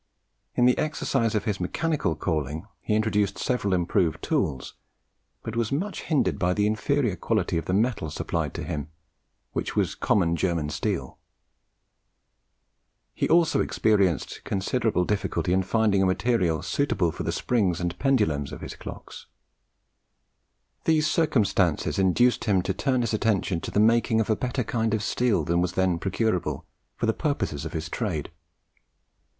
[0.55, 4.73] In the exercise of his mechanical calling, he introduced several improved tools,
[5.43, 8.87] but was much hindered by the inferior quality of the metal supplied to him,
[9.53, 11.19] which was common German steel.
[13.13, 18.51] He also experienced considerable difficulty in finding a material suitable for the springs and pendulums
[18.51, 19.27] of his clocks.
[20.85, 24.95] These circumstances induced him to turn his attention to the making of a better kind
[24.95, 26.65] of steel than was then procurable,
[26.95, 28.31] for the purposes of his trade.